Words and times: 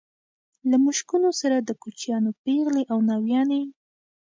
له 0.69 0.77
مشکونو 0.85 1.29
سره 1.41 1.57
د 1.59 1.69
کوچیانو 1.81 2.29
پېغلې 2.43 2.83
او 2.91 2.97
ناويانې. 3.09 3.63